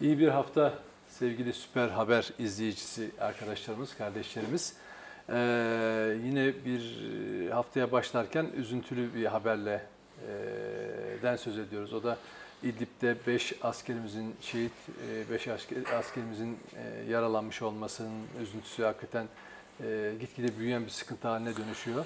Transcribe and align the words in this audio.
İyi 0.00 0.18
bir 0.18 0.28
hafta 0.28 0.74
sevgili 1.08 1.52
Süper 1.52 1.88
Haber 1.88 2.30
izleyicisi 2.38 3.10
arkadaşlarımız, 3.20 3.96
kardeşlerimiz. 3.96 4.74
Ee, 5.28 5.34
yine 6.24 6.52
bir 6.64 7.50
haftaya 7.50 7.92
başlarken 7.92 8.46
üzüntülü 8.56 9.14
bir 9.14 9.24
haberle 9.24 9.82
e, 10.28 10.32
den 11.22 11.36
söz 11.36 11.58
ediyoruz. 11.58 11.92
O 11.92 12.02
da 12.02 12.18
İdlib'de 12.62 13.16
5 13.26 13.54
askerimizin 13.62 14.34
şehit, 14.40 14.72
5 15.30 15.48
askerimizin 15.98 16.58
e, 16.76 17.10
yaralanmış 17.10 17.62
olmasının 17.62 18.22
üzüntüsü 18.42 18.82
hakikaten 18.82 19.26
e, 19.84 20.12
gitgide 20.20 20.58
büyüyen 20.58 20.84
bir 20.84 20.90
sıkıntı 20.90 21.28
haline 21.28 21.56
dönüşüyor. 21.56 22.04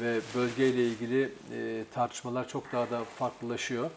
Ve 0.00 0.20
bölgeyle 0.34 0.84
ilgili 0.84 1.32
e, 1.52 1.84
tartışmalar 1.94 2.48
çok 2.48 2.72
daha 2.72 2.90
da 2.90 3.04
farklılaşıyor. 3.04 3.90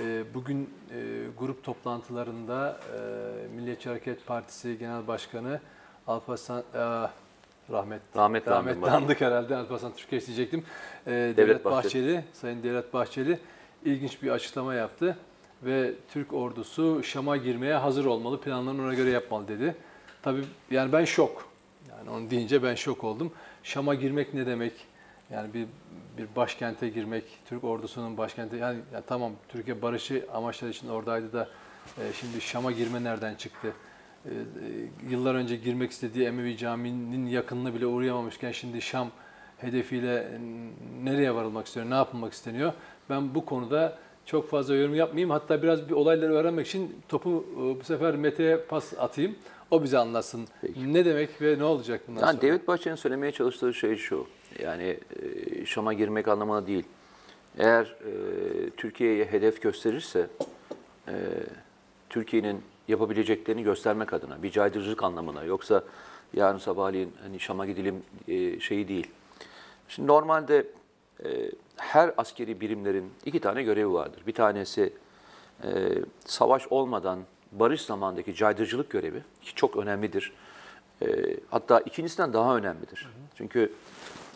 E, 0.00 0.24
bugün 0.34 0.70
e, 0.90 0.96
grup 1.38 1.64
toplantılarında 1.64 2.80
e, 2.96 3.56
Milliyetçi 3.56 3.88
Hareket 3.88 4.26
Partisi 4.26 4.78
Genel 4.78 5.06
Başkanı 5.06 5.60
Alparslan 6.06 6.64
e, 6.74 6.78
rahmet 7.72 8.00
rahmet 8.16 8.48
rahmet 8.48 8.84
andık 8.84 9.20
herhalde 9.20 9.56
Alparslan 9.56 9.92
Türkiye 9.96 10.18
isteyecektim. 10.18 10.64
Devlet, 11.06 11.36
Devlet 11.36 11.64
Bahçeli, 11.64 11.82
Bahçeli, 11.84 12.24
Sayın 12.32 12.62
Devlet 12.62 12.92
Bahçeli 12.92 13.38
ilginç 13.84 14.22
bir 14.22 14.30
açıklama 14.30 14.74
yaptı 14.74 15.16
ve 15.62 15.92
Türk 16.12 16.32
ordusu 16.32 17.02
Şam'a 17.02 17.36
girmeye 17.36 17.74
hazır 17.74 18.04
olmalı, 18.04 18.40
planlarını 18.40 18.82
ona 18.82 18.94
göre 18.94 19.10
yapmalı 19.10 19.48
dedi. 19.48 19.76
Tabii 20.22 20.44
yani 20.70 20.92
ben 20.92 21.04
şok. 21.04 21.48
Yani 21.90 22.10
onu 22.10 22.30
deyince 22.30 22.62
ben 22.62 22.74
şok 22.74 23.04
oldum. 23.04 23.32
Şam'a 23.62 23.94
girmek 23.94 24.34
ne 24.34 24.46
demek? 24.46 24.72
Yani 25.30 25.54
bir 25.54 25.66
bir 26.18 26.36
başkente 26.36 26.88
girmek, 26.88 27.24
Türk 27.46 27.64
ordusunun 27.64 28.16
başkente 28.16 28.56
yani, 28.56 28.78
yani 28.92 29.04
tamam 29.06 29.32
Türkiye 29.48 29.82
barışı 29.82 30.26
amaçları 30.34 30.70
için 30.70 30.88
oradaydı 30.88 31.32
da 31.32 31.48
e, 31.98 32.12
şimdi 32.12 32.40
Şam'a 32.40 32.72
girme 32.72 33.04
nereden 33.04 33.34
çıktı? 33.34 33.72
E, 34.24 34.28
e, 34.28 34.34
yıllar 35.10 35.34
önce 35.34 35.56
girmek 35.56 35.90
istediği 35.90 36.26
Emevi 36.26 36.56
Camii'nin 36.56 37.26
yakınına 37.26 37.74
bile 37.74 37.86
uğrayamamışken 37.86 38.52
şimdi 38.52 38.82
Şam 38.82 39.10
hedefiyle 39.58 40.38
nereye 41.02 41.34
varılmak 41.34 41.66
isteniyor, 41.66 41.90
ne 41.90 41.94
yapılmak 41.94 42.32
isteniyor? 42.32 42.72
Ben 43.10 43.34
bu 43.34 43.44
konuda 43.44 43.98
çok 44.26 44.50
fazla 44.50 44.74
yorum 44.74 44.94
yapmayayım. 44.94 45.30
Hatta 45.30 45.62
biraz 45.62 45.88
bir 45.88 45.94
olayları 45.94 46.34
öğrenmek 46.34 46.66
için 46.66 46.96
topu 47.08 47.46
e, 47.52 47.80
bu 47.80 47.84
sefer 47.84 48.16
Mete'ye 48.16 48.56
pas 48.56 48.92
atayım. 48.98 49.36
O 49.70 49.82
bize 49.82 49.98
anlatsın. 49.98 50.48
Peki. 50.60 50.94
Ne 50.94 51.04
demek 51.04 51.42
ve 51.42 51.58
ne 51.58 51.64
olacak 51.64 52.00
bundan 52.08 52.20
yani 52.26 52.40
sonra? 52.40 52.52
David 52.52 52.66
Bahçeli'nin 52.66 52.96
söylemeye 52.96 53.32
çalıştığı 53.32 53.74
şey 53.74 53.96
şu. 53.96 54.26
Yani 54.62 54.98
e, 55.22 55.66
Şam'a 55.66 55.92
girmek 55.92 56.28
anlamına 56.28 56.66
değil. 56.66 56.84
Eğer 57.58 57.84
e, 57.84 58.70
Türkiye'ye 58.70 59.24
hedef 59.24 59.62
gösterirse 59.62 60.26
e, 61.08 61.14
Türkiye'nin 62.10 62.62
yapabileceklerini 62.88 63.62
göstermek 63.62 64.12
adına 64.12 64.42
bir 64.42 64.50
caydırıcılık 64.50 65.02
anlamına 65.02 65.44
yoksa 65.44 65.84
yarın 66.34 66.58
sabahleyin 66.58 67.12
hani 67.22 67.40
Şam'a 67.40 67.66
gidelim 67.66 68.02
e, 68.28 68.60
şeyi 68.60 68.88
değil. 68.88 69.10
Şimdi 69.88 70.08
normalde 70.08 70.66
e, 71.24 71.50
her 71.76 72.14
askeri 72.16 72.60
birimlerin 72.60 73.12
iki 73.24 73.40
tane 73.40 73.62
görevi 73.62 73.92
vardır. 73.92 74.22
Bir 74.26 74.34
tanesi 74.34 74.92
e, 75.64 75.68
savaş 76.26 76.66
olmadan 76.70 77.18
barış 77.52 77.82
zamandaki 77.82 78.34
caydırıcılık 78.34 78.90
görevi 78.90 79.22
ki 79.42 79.54
çok 79.54 79.76
önemlidir. 79.76 80.32
E, 81.02 81.06
hatta 81.50 81.80
ikincisinden 81.80 82.32
daha 82.32 82.56
önemlidir. 82.56 83.02
Hı 83.02 83.08
hı. 83.08 83.24
Çünkü 83.34 83.72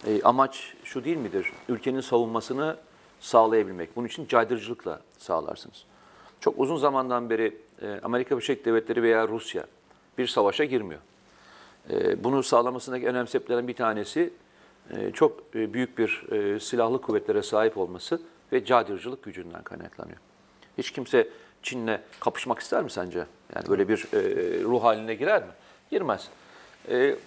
e, 0.07 0.23
amaç 0.23 0.75
şu 0.85 1.05
değil 1.05 1.17
midir? 1.17 1.53
Ülkenin 1.69 2.01
savunmasını 2.01 2.77
sağlayabilmek. 3.21 3.97
Bunun 3.97 4.07
için 4.07 4.27
caydırıcılıkla 4.27 5.01
sağlarsınız. 5.19 5.85
Çok 6.41 6.59
uzun 6.59 6.77
zamandan 6.77 7.31
beri 7.31 7.57
e, 7.83 8.01
Amerika 8.03 8.37
Birleşik 8.37 8.65
Devletleri 8.65 9.03
veya 9.03 9.29
Rusya 9.29 9.65
bir 10.19 10.27
savaşa 10.27 10.65
girmiyor. 10.65 11.01
E, 11.91 12.25
bunu 12.25 12.43
sağlamasındaki 12.43 13.07
önemli 13.07 13.29
sebeplerden 13.29 13.69
bir 13.69 13.75
tanesi 13.75 14.33
e, 14.91 15.11
çok 15.13 15.41
e, 15.55 15.75
büyük 15.75 15.99
bir 15.99 16.33
e, 16.33 16.61
silahlı 16.61 17.01
kuvvetlere 17.01 17.43
sahip 17.43 17.79
olması 17.79 18.21
ve 18.53 18.65
caydırıcılık 18.65 19.23
gücünden 19.23 19.63
kaynaklanıyor. 19.63 20.19
Hiç 20.79 20.91
kimse 20.91 21.29
Çin'le 21.63 21.99
kapışmak 22.21 22.59
ister 22.59 22.83
mi 22.83 22.91
sence? 22.91 23.27
Yani 23.55 23.69
böyle 23.69 23.89
bir 23.89 24.07
ruh 24.65 24.85
haline 24.85 25.15
girer 25.15 25.43
mi? 25.43 25.51
Girmez. 25.91 26.29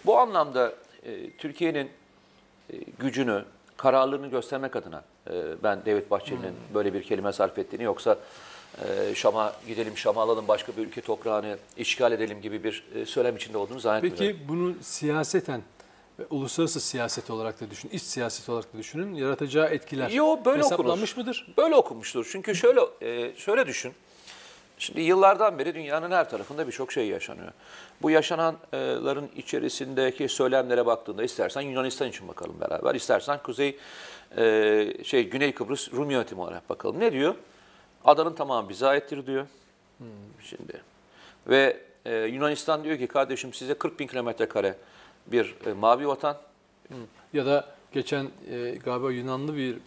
Bu 0.06 0.19
anlamda 0.19 0.74
Türkiye'nin 1.38 1.90
gücünü, 2.99 3.43
kararlılığını 3.77 4.27
göstermek 4.27 4.75
adına 4.75 5.03
ben 5.63 5.85
Devlet 5.85 6.11
Bahçeli'nin 6.11 6.49
hmm. 6.49 6.75
böyle 6.75 6.93
bir 6.93 7.03
kelime 7.03 7.33
sarf 7.33 7.57
ettiğini 7.57 7.83
yoksa 7.83 8.17
Şam'a 9.15 9.53
gidelim, 9.67 9.97
Şam'a 9.97 10.21
alalım, 10.21 10.47
başka 10.47 10.77
bir 10.77 10.81
ülke 10.87 11.01
toprağını 11.01 11.57
işgal 11.77 12.11
edelim 12.11 12.41
gibi 12.41 12.63
bir 12.63 12.83
söylem 13.05 13.35
içinde 13.35 13.57
olduğunu 13.57 13.79
zannetmiyorum. 13.79 14.19
Peki 14.19 14.49
bunu 14.49 14.75
siyaseten 14.81 15.61
uluslararası 16.29 16.79
siyaset 16.79 17.29
olarak 17.29 17.61
da 17.61 17.71
düşünün, 17.71 17.93
iç 17.93 18.01
siyaset 18.01 18.49
olarak 18.49 18.73
da 18.73 18.77
düşünün, 18.77 19.15
yaratacağı 19.15 19.67
etkiler 19.67 20.09
Yo, 20.09 20.39
böyle 20.45 20.59
hesaplanmış 20.59 21.11
okunur. 21.11 21.27
mıdır? 21.27 21.53
Böyle 21.57 21.75
okunmuştur. 21.75 22.29
Çünkü 22.31 22.55
şöyle 22.55 22.81
e, 23.01 23.35
şöyle 23.35 23.67
düşün. 23.67 23.93
Şimdi 24.81 25.02
yıllardan 25.02 25.59
beri 25.59 25.75
dünyanın 25.75 26.12
her 26.12 26.30
tarafında 26.30 26.68
birçok 26.68 26.92
şey 26.92 27.08
yaşanıyor. 27.08 27.52
Bu 28.02 28.09
yaşananların 28.09 29.30
içerisindeki 29.36 30.30
söylemlere 30.30 30.86
baktığında 30.86 31.24
istersen 31.24 31.62
Yunanistan 31.62 32.09
için 32.09 32.28
bakalım 32.28 32.56
beraber, 32.62 32.96
istersen 32.96 33.40
Kuzey 33.44 33.78
e, 34.38 34.94
şey 35.03 35.30
Güney 35.30 35.53
Kıbrıs 35.53 35.94
Rum 35.94 36.12
yönetimi 36.12 36.42
olarak 36.42 36.69
bakalım. 36.69 37.00
Ne 37.00 37.12
diyor? 37.12 37.36
Adanın 38.06 38.34
tamamı 38.34 38.69
bize 38.69 38.88
aittir 38.88 39.28
diyor. 39.28 39.46
Hmm. 39.97 40.08
Şimdi 40.44 40.81
ve 41.48 41.78
e, 42.06 42.16
Yunanistan 42.16 42.84
diyor 42.84 42.98
ki 42.98 43.08
kardeşim 43.08 43.53
size 43.53 43.74
40 43.74 44.00
bin 44.00 44.08
kilometre 44.08 44.46
kare 44.46 44.75
bir 45.28 45.56
e, 45.66 45.74
mavi 45.74 46.08
vatan. 46.08 46.38
Ya 47.34 47.46
da 47.46 47.68
geçen 47.92 48.30
e, 48.52 48.69
galiba 48.86 49.12
Yunanlı 49.12 49.58
bir 49.58 49.78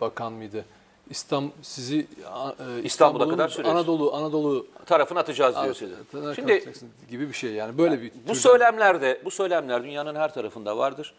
bakan 0.00 0.32
mıydı? 0.32 0.64
İstanbul 1.10 1.50
sizi 1.62 1.98
e, 1.98 2.82
İstanbul'a 2.82 3.28
kadar 3.28 3.48
sürüyoruz. 3.48 3.80
Anadolu 3.80 4.14
Anadolu 4.14 4.66
tarafını 4.86 5.18
atacağız 5.18 5.54
diyor 5.62 5.74
size. 5.74 6.34
Şimdi 6.34 6.72
gibi 7.10 7.28
bir 7.28 7.34
şey 7.34 7.52
yani 7.52 7.78
böyle 7.78 7.94
yani, 7.94 8.02
bir 8.02 8.10
bu 8.10 8.20
türden... 8.20 8.34
söylemlerde 8.34 9.20
bu 9.24 9.30
söylemler 9.30 9.84
dünyanın 9.84 10.14
her 10.14 10.34
tarafında 10.34 10.78
vardır. 10.78 11.14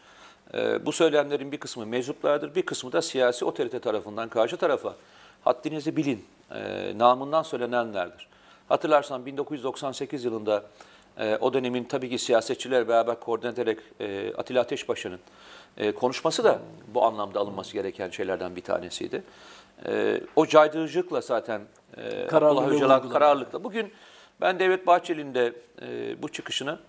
Ee, 0.54 0.86
bu 0.86 0.92
söylemlerin 0.92 1.52
bir 1.52 1.58
kısmı 1.58 1.86
meczuplardır, 1.86 2.56
bir 2.56 2.62
kısmı 2.62 2.92
da 2.92 3.02
siyasi 3.02 3.46
otorite 3.46 3.80
tarafından 3.80 4.30
karşı 4.30 4.58
tarafa 4.58 4.96
haddinizi 5.44 5.96
bilin 5.96 6.26
e, 6.52 6.94
namından 6.98 7.44
söylenenlerdir. 7.44 8.28
Hatırlarsan 8.70 9.26
1998 9.26 10.26
yılında 10.26 10.64
e, 11.20 11.38
o 11.42 11.54
dönemin 11.54 11.84
tabii 11.84 12.10
ki 12.10 12.18
siyasetçiler 12.18 12.88
beraber 12.88 13.20
koordine 13.20 13.52
ederek 13.52 13.80
e, 14.00 14.34
Atilla 14.38 14.62
Ateşbaşı'nın 14.62 15.20
e, 15.78 15.92
konuşması 15.92 16.44
da 16.44 16.60
bu 16.94 17.04
anlamda 17.06 17.40
alınması 17.40 17.74
gereken 17.74 18.10
şeylerden 18.10 18.56
bir 18.56 18.62
tanesiydi. 18.62 19.24
E, 19.88 20.22
o 20.36 20.48
caydırıcılıkla 20.48 21.22
zaten 21.22 21.62
e, 21.98 22.28
Abdullah 22.36 22.68
Öcalan 22.68 23.10
kararlılıkla. 23.10 23.64
Bugün 23.64 23.92
ben 24.42 24.60
Devlet 24.60 24.88
Bahçeli'nin 24.88 25.34
de 25.34 25.54
e, 25.82 26.22
bu 26.22 26.30
çıkışını 26.30 26.80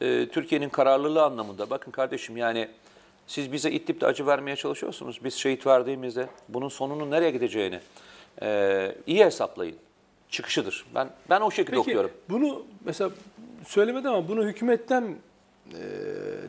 e, 0.00 0.28
Türkiye'nin 0.28 0.68
kararlılığı 0.68 1.22
anlamında 1.22 1.70
bakın 1.70 1.90
kardeşim 1.90 2.36
yani 2.36 2.68
siz 3.26 3.52
bize 3.52 3.70
İdlib'de 3.70 4.06
acı 4.06 4.26
vermeye 4.26 4.56
çalışıyorsunuz. 4.56 5.24
Biz 5.24 5.34
şehit 5.34 5.66
verdiğimizde 5.66 6.28
bunun 6.48 6.68
sonunun 6.68 7.10
nereye 7.10 7.30
gideceğini 7.30 7.80
e, 8.42 8.94
iyi 9.06 9.24
hesaplayın. 9.24 9.76
Çıkışıdır. 10.28 10.86
Ben 10.94 11.10
ben 11.30 11.40
o 11.40 11.50
şekilde 11.50 11.76
Peki, 11.76 11.80
okuyorum. 11.80 12.10
Bunu 12.28 12.62
mesela 12.84 13.10
söylemedi 13.66 14.08
ama 14.08 14.28
bunu 14.28 14.44
hükümetten 14.44 15.16
e, 15.70 15.78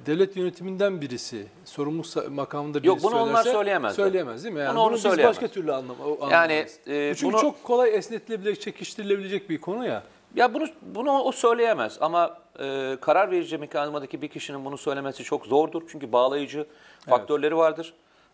devlet 0.05 0.37
yönetiminden 0.37 1.01
birisi, 1.01 1.47
sorumluluk 1.65 2.29
makamında 2.31 2.83
birisi 2.83 2.87
Yok 2.87 3.03
bunu 3.03 3.21
onlar 3.21 3.43
söyleyemez. 3.43 3.95
Söyleyemez 3.95 4.43
değil 4.43 4.55
mi? 4.55 4.61
Yani 4.61 4.75
bunu, 4.77 4.85
bunu 4.85 4.95
biz 4.95 5.23
başka 5.23 5.47
türlü 5.47 5.73
anlam 5.73 5.95
Yani 6.31 6.65
e, 6.87 7.13
Çünkü 7.15 7.33
bunu, 7.33 7.41
çok 7.41 7.63
kolay 7.63 7.95
esnetilebilecek, 7.95 8.61
çekiştirilebilecek 8.61 9.49
bir 9.49 9.61
konu 9.61 9.87
ya. 9.87 10.03
Ya 10.35 10.53
bunu 10.53 10.67
bunu 10.81 11.21
o 11.21 11.31
söyleyemez 11.31 11.97
ama 12.01 12.37
e, 12.59 12.97
karar 13.01 13.31
verici 13.31 13.57
mekanizmadaki 13.57 14.21
bir 14.21 14.27
kişinin 14.27 14.65
bunu 14.65 14.77
söylemesi 14.77 15.23
çok 15.23 15.45
zordur. 15.45 15.81
Çünkü 15.87 16.11
bağlayıcı 16.11 16.65
faktörleri 17.09 17.53
evet. 17.53 17.57
vardır. 17.57 17.93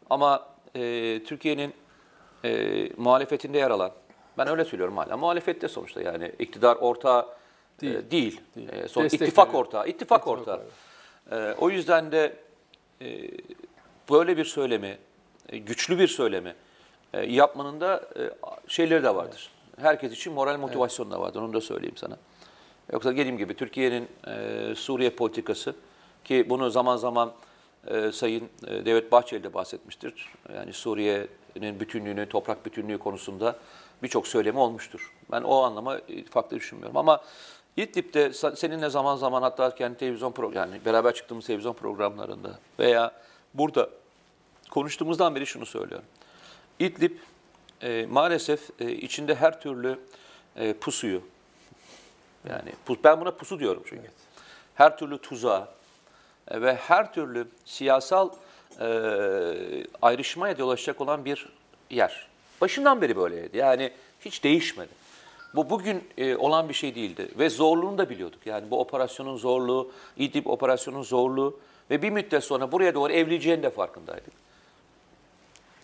Ama 0.09 0.45
e, 0.75 0.81
Türkiye'nin 1.23 1.73
e, 2.43 2.89
muhalefetinde 2.97 3.57
yer 3.57 3.71
alan, 3.71 3.91
ben 4.37 4.47
öyle 4.47 4.65
söylüyorum 4.65 4.97
hala, 4.97 5.17
muhalefette 5.17 5.67
sonuçta 5.67 6.01
yani 6.01 6.31
iktidar 6.39 6.75
ortağı 6.75 7.25
Değil. 7.81 7.95
E, 7.95 8.11
değil. 8.11 8.41
değil. 8.55 8.69
E, 8.73 8.87
son 8.87 9.05
ittifak 9.05 9.55
ortağı. 9.55 9.87
İttifak, 9.87 10.27
ortağı. 10.27 10.61
E, 11.31 11.53
o 11.59 11.69
yüzden 11.69 12.11
de 12.11 12.35
e, 13.01 13.31
böyle 14.09 14.37
bir 14.37 14.45
söylemi, 14.45 14.97
e, 15.49 15.57
güçlü 15.57 15.99
bir 15.99 16.07
söylemi 16.07 16.55
e, 17.13 17.25
yapmanın 17.25 17.81
da 17.81 18.03
e, 18.15 18.21
şeyleri 18.67 19.03
de 19.03 19.15
vardır. 19.15 19.51
Evet. 19.73 19.85
Herkes 19.85 20.13
için 20.13 20.33
moral 20.33 20.57
motivasyonu 20.57 21.09
evet. 21.09 21.17
da 21.17 21.21
vardır. 21.21 21.41
Onu 21.41 21.53
da 21.53 21.61
söyleyeyim 21.61 21.97
sana. 21.97 22.17
Yoksa 22.93 23.11
dediğim 23.11 23.37
gibi 23.37 23.53
Türkiye'nin 23.53 24.07
e, 24.27 24.75
Suriye 24.75 25.09
politikası 25.09 25.75
ki 26.23 26.45
bunu 26.49 26.69
zaman 26.69 26.97
zaman 26.97 27.31
e, 27.87 28.11
Sayın 28.11 28.49
e, 28.67 28.85
Devlet 28.85 29.11
Bahçeli 29.11 29.43
de 29.43 29.53
bahsetmiştir. 29.53 30.33
Yani 30.55 30.73
Suriye'nin 30.73 31.79
bütünlüğünü, 31.79 32.29
toprak 32.29 32.65
bütünlüğü 32.65 32.97
konusunda 32.97 33.55
birçok 34.03 34.27
söylemi 34.27 34.59
olmuştur. 34.59 35.13
Ben 35.31 35.41
o 35.41 35.61
anlama 35.61 35.99
farklı 36.29 36.57
düşünmüyorum 36.57 36.97
ama 36.97 37.21
İdlib'de 37.77 38.33
seninle 38.33 38.89
zaman 38.89 39.15
zaman 39.15 39.41
hatta 39.41 39.75
kendi 39.75 39.97
televizyon 39.97 40.31
program 40.31 40.71
yani 40.71 40.85
beraber 40.85 41.13
çıktığımız 41.13 41.45
televizyon 41.45 41.73
programlarında 41.73 42.59
veya 42.79 43.11
burada 43.53 43.89
konuştuğumuzdan 44.69 45.35
beri 45.35 45.45
şunu 45.45 45.65
söylüyorum. 45.65 46.05
İdlib 46.79 47.17
e, 47.81 48.05
maalesef 48.09 48.69
e, 48.79 48.91
içinde 48.91 49.35
her 49.35 49.61
türlü 49.61 49.99
e, 50.55 50.73
pusuyu 50.73 51.21
yani 52.49 52.71
ben 53.03 53.21
buna 53.21 53.31
pusu 53.31 53.59
diyorum 53.59 53.83
çünkü. 53.85 54.01
Evet. 54.01 54.13
Her 54.75 54.97
türlü 54.97 55.17
tuzağı 55.17 55.67
e, 56.47 56.61
ve 56.61 56.75
her 56.75 57.13
türlü 57.13 57.47
siyasal 57.65 58.29
e, 58.79 58.87
ayrışmaya 60.01 60.55
yol 60.59 60.69
açacak 60.69 61.01
olan 61.01 61.25
bir 61.25 61.49
yer. 61.89 62.27
Başından 62.61 63.01
beri 63.01 63.17
böyleydi. 63.17 63.57
Yani 63.57 63.93
hiç 64.21 64.43
değişmedi. 64.43 64.98
Bu 65.55 65.69
bugün 65.69 66.03
e, 66.17 66.35
olan 66.35 66.69
bir 66.69 66.73
şey 66.73 66.95
değildi 66.95 67.31
ve 67.39 67.49
zorluğunu 67.49 67.97
da 67.97 68.09
biliyorduk. 68.09 68.45
Yani 68.45 68.71
bu 68.71 68.79
operasyonun 68.79 69.37
zorluğu, 69.37 69.91
İdlib 70.17 70.45
operasyonun 70.45 71.03
zorluğu 71.03 71.59
ve 71.89 72.01
bir 72.01 72.09
müddet 72.09 72.43
sonra 72.43 72.71
buraya 72.71 72.95
doğru 72.95 73.13
evleyeceğinin 73.13 73.63
de 73.63 73.69
farkındaydık. 73.69 74.33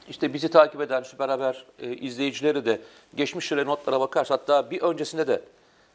İşte 0.10 0.34
bizi 0.34 0.50
takip 0.50 0.82
eden 0.82 1.04
Süper 1.04 1.30
Haber 1.30 1.66
e, 1.80 1.96
izleyicileri 1.96 2.66
de 2.66 2.82
geçmiş 3.16 3.46
süre 3.46 3.66
notlara 3.66 4.00
bakarsa 4.00 4.34
hatta 4.34 4.72
bir 4.72 4.82
öncesinde 4.82 5.28
de 5.28 5.42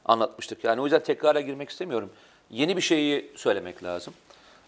anlatmıştık. 0.05 0.65
Yani 0.65 0.81
o 0.81 0.85
yüzden 0.85 1.03
tekrara 1.03 1.41
girmek 1.41 1.71
istemiyorum. 1.71 2.11
Yeni 2.51 2.77
bir 2.77 2.83
şeyi 2.83 3.33
söylemek 3.37 3.85
lazım. 3.85 4.15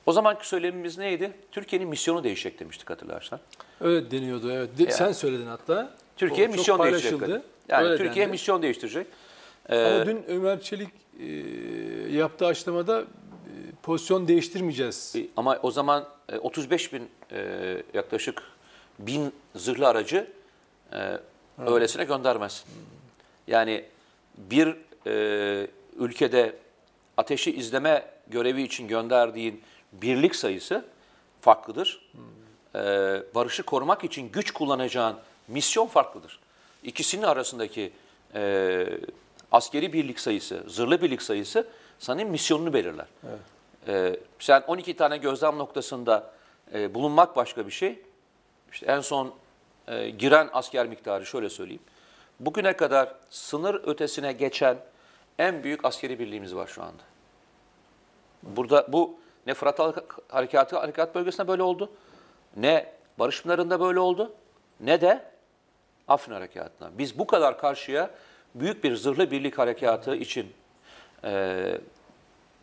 O 0.06 0.12
zamanki 0.12 0.49
söylemimiz 0.49 0.99
neydi? 0.99 1.32
Türkiye'nin 1.52 1.88
misyonu 1.88 2.25
değişecek 2.25 2.60
demiştik 2.60 2.90
hatırlarsan. 2.90 3.40
Öyle 3.81 4.10
deniyordu 4.10 4.52
evet. 4.52 4.78
De, 4.78 4.82
yani, 4.82 4.93
sen 4.93 5.12
söyledin 5.12 5.46
hatta. 5.46 5.94
Türkiye 6.16 6.49
o 6.49 6.50
misyon 6.50 6.82
değiştirecek. 6.82 7.43
Yani 7.69 7.88
Öyle 7.88 7.96
Türkiye 8.04 8.25
dendi. 8.25 8.32
misyon 8.32 8.62
değiştirecek. 8.62 9.06
Ee, 9.69 9.84
Ama 9.84 10.06
dün 10.06 10.25
Ömer 10.28 10.60
Çelik 10.60 10.88
e, 11.20 11.26
yaptığı 12.16 12.46
açıklamada 12.46 13.00
e, 13.00 13.04
pozisyon 13.82 14.28
değiştirmeyeceğiz. 14.28 15.12
E, 15.16 15.26
ama 15.37 15.58
o 15.62 15.70
zaman 15.70 16.08
e, 16.28 16.38
35 16.38 16.93
bin 16.93 17.10
e, 17.32 17.76
yaklaşık 17.94 18.43
bin 18.99 19.32
zırhlı 19.54 19.88
aracı 19.88 20.26
e, 20.93 21.19
öylesine 21.66 22.04
göndermez. 22.04 22.64
Yani 23.46 23.84
bir 24.38 24.76
e, 25.06 25.66
ülkede 25.99 26.56
ateşi 27.16 27.56
izleme 27.56 28.04
görevi 28.31 28.62
için 28.62 28.88
gönderdiğin 28.88 29.62
birlik 29.93 30.37
sayısı 30.37 30.85
farklıdır. 31.41 32.11
Hmm. 32.12 32.81
E, 32.83 33.23
barışı 33.35 33.62
korumak 33.62 34.05
için 34.05 34.33
güç 34.33 34.50
kullanacağın 34.50 35.17
misyon 35.49 35.87
farklıdır. 35.87 36.39
İkisinin 36.83 37.23
arasındaki 37.23 37.93
e, 38.35 38.87
askeri 39.53 39.93
birlik 39.93 40.21
sayısı, 40.21 40.65
zırhlı 40.67 41.03
birlik 41.03 41.23
sayısı 41.23 41.67
senin 41.99 42.29
misyonunu 42.29 42.73
belirler. 42.73 43.06
Evet. 43.29 43.39
E, 43.89 44.21
sen 44.39 44.62
12 44.67 44.97
tane 44.97 45.17
gözlem 45.17 45.59
noktasında 45.59 46.31
e, 46.75 46.95
bulunmak 46.95 47.37
başka 47.37 47.67
bir 47.67 47.73
şey. 47.73 48.03
İşte 48.73 48.87
en 48.87 49.00
son 49.00 49.35
e, 49.88 50.11
giren 50.11 50.50
asker 50.53 50.87
miktarı 50.87 51.27
şöyle 51.27 51.50
söyleyeyim. 51.50 51.83
Bugüne 52.41 52.77
kadar 52.77 53.15
sınır 53.31 53.75
ötesine 53.75 54.33
geçen 54.33 54.77
en 55.38 55.65
büyük 55.65 55.85
askeri 55.85 56.19
birliğimiz 56.19 56.55
var 56.55 56.67
şu 56.67 56.83
anda. 56.83 57.03
Burada 58.43 58.87
bu 58.93 59.19
ne 59.47 59.55
Fırat 59.55 59.79
Harekatı 60.29 60.79
Harekat 60.79 61.15
Bölgesi'nde 61.15 61.49
böyle 61.49 61.62
oldu, 61.62 61.91
ne 62.56 62.93
Barış 63.19 63.43
Pınarı'nda 63.43 63.81
böyle 63.81 64.00
oldu, 64.00 64.33
ne 64.81 65.00
de 65.00 65.25
Afrin 66.09 66.35
Harekatı'na. 66.35 66.91
Biz 66.99 67.19
bu 67.19 67.27
kadar 67.27 67.59
karşıya 67.59 68.11
büyük 68.55 68.85
bir 68.85 68.97
zırhlı 68.97 69.31
birlik 69.31 69.59
harekatı 69.59 70.17
için 70.17 70.53
e, 71.25 71.62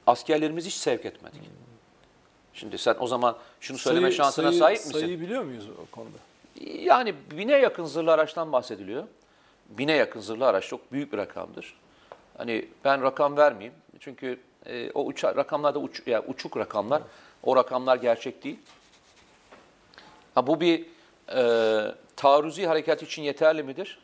askerlerimizi 0.08 0.68
hiç 0.68 0.76
sevk 0.76 1.06
etmedik. 1.06 1.42
Şimdi 2.54 2.78
sen 2.78 2.96
o 3.00 3.08
zaman 3.08 3.38
şunu 3.60 3.78
söyleme 3.78 4.08
sayı, 4.08 4.14
şansına 4.14 4.48
sayı, 4.48 4.60
sahip 4.60 4.78
misin? 4.78 4.92
Sayıyı 4.92 5.22
biliyor 5.22 5.44
muyuz 5.44 5.70
o 5.70 5.96
konuda? 5.96 6.18
Yani 6.66 7.16
bine 7.32 7.52
yakın 7.52 7.86
zırhlı 7.86 8.12
araçtan 8.12 8.52
bahsediliyor. 8.52 9.04
Bine 9.70 9.94
yakın 9.94 10.20
zırhlı 10.20 10.48
araç 10.48 10.68
çok 10.68 10.92
büyük 10.92 11.14
bir 11.14 11.18
rakamdır. 11.18 11.78
Hani 12.38 12.66
ben 12.86 13.04
rakam 13.04 13.38
vermeyeyim. 13.38 13.74
Çünkü 14.00 14.40
e, 14.66 14.92
o 14.92 15.06
uça, 15.06 15.36
rakamlar 15.36 15.76
da 15.76 15.80
uç, 15.80 16.02
yani 16.06 16.26
uçuk 16.28 16.58
rakamlar. 16.58 17.02
O 17.44 17.56
rakamlar 17.56 17.96
gerçek 17.96 18.44
değil. 18.44 18.60
Ha, 20.36 20.48
bu 20.48 20.62
bir 20.62 20.86
e, 21.36 21.42
taarruzi 22.16 22.68
harekat 22.68 23.04
için 23.04 23.22
yeterli 23.22 23.64
midir? 23.64 24.00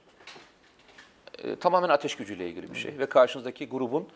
E, 1.43 1.55
tamamen 1.55 1.89
ateş 1.89 2.15
gücüyle 2.15 2.49
ilgili 2.49 2.73
bir 2.73 2.77
şey 2.77 2.99
ve 2.99 3.05
karşınızdaki 3.05 3.69
grubun 3.69 4.07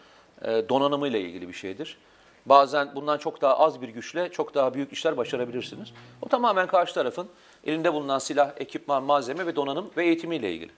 e, 0.42 0.70
donanımıyla 0.70 1.20
ilgili 1.20 1.48
bir 1.48 1.54
şeydir. 1.54 1.98
Bazen 2.46 2.96
bundan 2.96 3.18
çok 3.18 3.42
daha 3.42 3.60
az 3.60 3.82
bir 3.82 3.90
güçle 3.90 4.32
çok 4.32 4.56
daha 4.56 4.74
büyük 4.74 4.94
işler 4.94 5.18
başarabilirsiniz. 5.18 5.94
O 6.22 6.28
tamamen 6.28 6.68
karşı 6.68 6.94
tarafın 6.94 7.30
elinde 7.66 7.94
bulunan 7.94 8.20
silah, 8.20 8.52
ekipman, 8.58 9.04
malzeme 9.04 9.46
ve 9.46 9.56
donanım 9.56 9.92
ve 9.98 10.06
eğitimiyle 10.06 10.54
ilgili. 10.54 10.72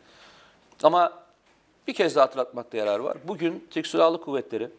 Ama 0.83 1.13
bir 1.87 1.93
kez 1.93 2.15
daha 2.15 2.25
hatırlatmakta 2.25 2.77
yarar 2.77 2.99
var. 2.99 3.17
Bugün 3.23 3.67
Türk 3.69 3.87
Silahlı 3.87 4.21
Kuvvetleri 4.21 4.69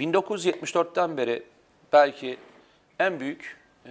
1974'ten 0.00 1.16
beri 1.16 1.42
belki 1.92 2.36
en 2.98 3.20
büyük 3.20 3.56
e, 3.86 3.90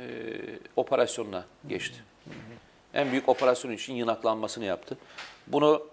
operasyonuna 0.75 1.45
geçti. 1.67 2.03
En 2.93 3.11
büyük 3.11 3.29
operasyon 3.29 3.71
için 3.71 3.93
yınaklanmasını 3.93 4.65
yaptı. 4.65 4.97
Bunu 5.47 5.87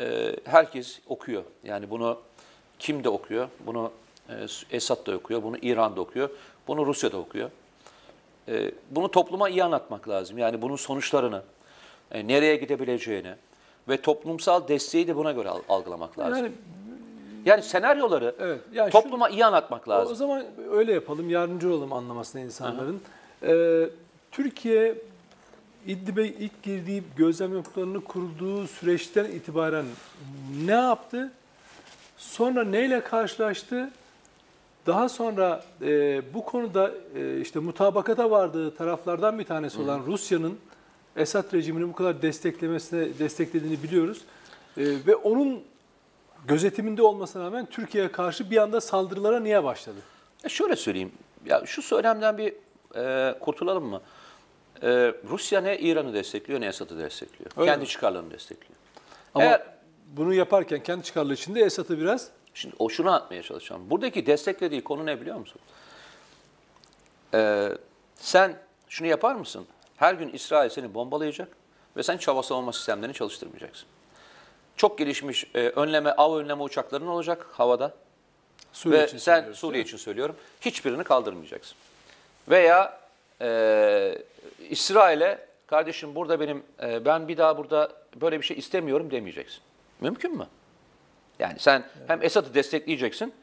e, 0.00 0.36
herkes 0.44 1.00
okuyor. 1.08 1.42
Yani 1.64 1.90
bunu 1.90 2.20
kim 2.78 3.04
de 3.04 3.08
okuyor? 3.08 3.48
Bunu 3.66 3.92
e, 4.28 4.34
Esad 4.70 5.06
da 5.06 5.16
okuyor, 5.16 5.42
bunu 5.42 5.58
İran 5.62 5.96
da 5.96 6.00
okuyor, 6.00 6.30
bunu 6.68 6.86
Rusya 6.86 7.12
da 7.12 7.18
okuyor. 7.18 7.50
E, 8.48 8.70
bunu 8.90 9.10
topluma 9.10 9.48
iyi 9.48 9.64
anlatmak 9.64 10.08
lazım. 10.08 10.38
Yani 10.38 10.62
bunun 10.62 10.76
sonuçlarını, 10.76 11.42
e, 12.10 12.28
nereye 12.28 12.56
gidebileceğini 12.56 13.34
ve 13.88 14.02
toplumsal 14.02 14.68
desteği 14.68 15.08
de 15.08 15.16
buna 15.16 15.32
göre 15.32 15.48
algılamak 15.68 16.18
lazım. 16.18 16.36
Yani 16.36 16.52
yani 17.44 17.62
senaryoları 17.62 18.34
evet, 18.38 18.60
yani 18.72 18.90
topluma 18.90 19.28
şu, 19.28 19.34
iyi 19.34 19.44
anlatmak 19.44 19.88
lazım. 19.88 20.12
O 20.12 20.14
zaman 20.14 20.44
öyle 20.70 20.92
yapalım, 20.92 21.30
yardımcı 21.30 21.72
olalım 21.72 21.92
anlamasına 21.92 22.40
insanların. 22.40 23.00
Ee, 23.42 23.88
Türkiye 24.30 24.94
İdlib'e 25.86 26.26
ilk 26.26 26.62
girdiği 26.62 27.02
gözlem 27.16 27.54
noktalarını 27.54 28.00
kurduğu 28.04 28.66
süreçten 28.66 29.24
itibaren 29.24 29.84
ne 30.64 30.72
yaptı? 30.72 31.32
Sonra 32.16 32.64
neyle 32.64 33.00
karşılaştı? 33.00 33.90
Daha 34.86 35.08
sonra 35.08 35.64
e, 35.82 36.22
bu 36.34 36.44
konuda 36.44 36.90
e, 37.14 37.40
işte 37.40 37.58
mutabakata 37.58 38.30
vardığı 38.30 38.74
taraflardan 38.74 39.38
bir 39.38 39.44
tanesi 39.44 39.80
olan 39.80 40.02
Rusya'nın 40.06 40.58
Esad 41.16 41.52
rejimini 41.52 41.88
bu 41.88 41.92
kadar 41.92 42.22
desteklemesine 42.22 43.18
desteklediğini 43.18 43.82
biliyoruz. 43.82 44.20
E, 44.76 44.84
ve 45.06 45.16
onun 45.16 45.62
gözetiminde 46.46 47.02
olmasına 47.02 47.44
rağmen 47.44 47.66
Türkiye'ye 47.66 48.12
karşı 48.12 48.50
bir 48.50 48.56
anda 48.56 48.80
saldırılara 48.80 49.40
niye 49.40 49.64
başladı? 49.64 49.98
E 50.44 50.48
şöyle 50.48 50.76
söyleyeyim. 50.76 51.12
Ya 51.46 51.62
şu 51.66 51.82
söylemden 51.82 52.38
bir 52.38 52.54
e, 52.96 53.38
kurtulalım 53.38 53.84
mı? 53.84 54.00
E, 54.82 55.14
Rusya 55.28 55.60
ne 55.60 55.78
İran'ı 55.78 56.14
destekliyor 56.14 56.60
ne 56.60 56.66
Esad'ı 56.66 56.98
destekliyor. 56.98 57.50
Öyle 57.56 57.70
Kendi 57.70 57.82
mi? 57.82 57.88
çıkarlarını 57.88 58.30
destekliyor. 58.30 58.78
Ama 59.34 59.44
Eğer, 59.44 59.62
bunu 60.06 60.34
yaparken 60.34 60.82
kendi 60.82 61.04
çıkarları 61.04 61.34
için 61.34 61.54
de 61.54 61.60
Esad'ı 61.60 62.00
biraz 62.00 62.30
Şimdi 62.54 62.76
o 62.78 62.88
şunu 62.88 63.08
anlatmaya 63.08 63.42
çalışacağım. 63.42 63.90
Buradaki 63.90 64.26
desteklediği 64.26 64.84
konu 64.84 65.06
ne 65.06 65.20
biliyor 65.20 65.36
musun? 65.36 65.60
Ee, 67.34 67.68
sen 68.16 68.56
şunu 68.88 69.08
yapar 69.08 69.34
mısın? 69.34 69.66
Her 69.96 70.14
gün 70.14 70.28
İsrail 70.28 70.70
seni 70.70 70.94
bombalayacak 70.94 71.48
ve 71.96 72.02
sen 72.02 72.16
çava 72.16 72.42
savunma 72.42 72.72
sistemlerini 72.72 73.14
çalıştırmayacaksın. 73.14 73.88
Çok 74.76 74.98
gelişmiş 74.98 75.46
e, 75.54 75.58
önleme, 75.58 76.10
av 76.10 76.36
önleme 76.36 76.62
uçakların 76.62 77.06
olacak 77.06 77.46
havada. 77.52 77.94
Suriye 78.72 79.02
ve 79.02 79.18
sen 79.18 79.52
Suriye 79.52 79.82
için 79.82 79.96
söylüyorum. 79.96 80.36
Hiçbirini 80.60 81.04
kaldırmayacaksın. 81.04 81.76
Veya 82.48 83.00
e, 83.40 84.18
İsrail'e 84.70 85.46
kardeşim 85.66 86.14
burada 86.14 86.40
benim 86.40 86.62
e, 86.82 87.04
ben 87.04 87.28
bir 87.28 87.36
daha 87.36 87.58
burada 87.58 87.92
böyle 88.20 88.40
bir 88.40 88.46
şey 88.46 88.58
istemiyorum 88.58 89.10
demeyeceksin. 89.10 89.60
Mümkün 90.00 90.36
mü? 90.36 90.46
Yani 91.38 91.58
sen 91.58 91.84
evet. 91.98 92.10
hem 92.10 92.22
Esad'ı 92.22 92.54
destekleyeceksin 92.54 93.34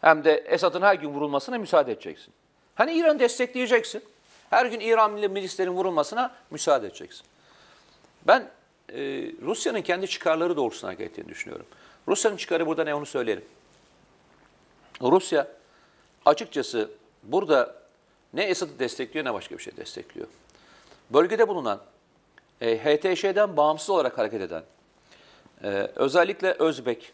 hem 0.00 0.24
de 0.24 0.34
Esad'ın 0.34 0.82
her 0.82 0.94
gün 0.94 1.08
vurulmasına 1.08 1.58
müsaade 1.58 1.92
edeceksin. 1.92 2.34
Hani 2.74 2.92
İran'ı 2.92 3.18
destekleyeceksin. 3.18 4.02
Her 4.50 4.66
gün 4.66 4.80
İran 4.80 5.12
milislerin 5.12 5.70
vurulmasına 5.70 6.34
müsaade 6.50 6.86
edeceksin. 6.86 7.26
Ben 8.26 8.50
e, 8.88 8.98
Rusya'nın 9.42 9.82
kendi 9.82 10.08
çıkarları 10.08 10.56
doğrultusuna 10.56 10.90
hareket 10.90 11.10
ettiğini 11.10 11.28
düşünüyorum. 11.28 11.66
Rusya'nın 12.08 12.36
çıkarı 12.36 12.66
burada 12.66 12.84
ne 12.84 12.94
onu 12.94 13.06
söylerim. 13.06 13.44
Rusya 15.02 15.48
açıkçası 16.24 16.90
burada 17.22 17.76
ne 18.34 18.42
Esad'ı 18.42 18.78
destekliyor 18.78 19.24
ne 19.24 19.34
başka 19.34 19.58
bir 19.58 19.62
şey 19.62 19.76
destekliyor. 19.76 20.28
Bölgede 21.10 21.48
bulunan 21.48 21.80
e, 22.60 22.78
HTŞ'den 22.78 23.56
bağımsız 23.56 23.90
olarak 23.90 24.18
hareket 24.18 24.40
eden 24.40 24.62
Ee, 25.64 25.90
özellikle 25.96 26.52
Özbek, 26.52 27.12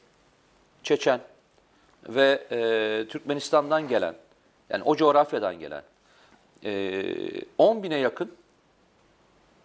Çeçen 0.83 1.21
ve 2.09 2.47
e, 2.51 3.09
Türkmenistan'dan 3.09 3.89
gelen, 3.89 4.15
yani 4.71 4.83
o 4.85 4.97
coğrafyadan 4.97 5.59
gelen 5.59 5.83
e, 6.65 7.43
10 7.59 7.83
bine 7.83 7.97
yakın 7.97 8.35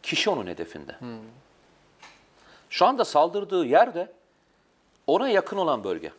kişi 0.04 0.30
onun 0.30 0.48
hedefinde. 0.48 0.96
Şu 2.76 2.86
anda 2.86 3.06
saldırdığı 3.06 3.66
yer 3.66 3.94
de 3.96 4.12
ona 5.08 5.30
yakın 5.30 5.58
olan 5.58 5.84
bölge. 5.84 6.12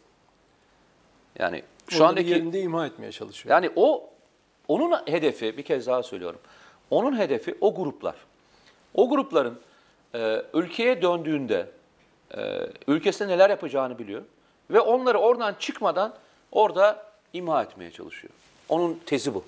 Yani 1.38 1.62
şu 1.88 1.96
Şu 1.96 2.06
andaki 2.06 2.30
yerinde 2.30 2.60
imha 2.60 2.86
etmeye 2.86 3.12
çalışıyor. 3.12 3.54
yani 3.54 3.70
o 3.76 4.10
onun 4.68 5.02
hedefi 5.06 5.56
bir 5.56 5.62
kez 5.62 5.86
daha 5.86 6.02
söylüyorum. 6.02 6.40
Onun 6.90 7.18
hedefi 7.18 7.56
o 7.60 7.74
gruplar. 7.74 8.14
O 8.94 9.08
grupların 9.08 9.60
e, 10.14 10.42
ülkeye 10.54 11.02
döndüğünde 11.02 11.70
e, 12.36 12.60
ülkesinde 12.86 13.28
neler 13.28 13.50
yapacağını 13.50 13.98
biliyor 13.98 14.22
ve 14.70 14.80
onları 14.80 15.18
oradan 15.18 15.54
çıkmadan 15.58 16.14
orada 16.52 17.06
imha 17.32 17.62
etmeye 17.62 17.90
çalışıyor. 17.90 18.32
Onun 18.68 19.00
tezi 19.06 19.34
bu. 19.34 19.44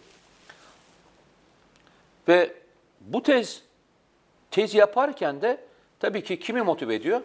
Ve 2.28 2.52
bu 3.00 3.22
tez 3.22 3.62
tez 4.50 4.74
yaparken 4.74 5.42
de 5.42 5.67
tabii 6.00 6.25
ki 6.25 6.40
kimi 6.40 6.62
motive 6.62 6.95
ediyor? 6.95 7.21